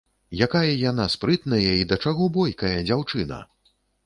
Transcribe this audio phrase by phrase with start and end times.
[0.45, 3.41] Якая яна спрытная і да чаго бойкая дзяўчына!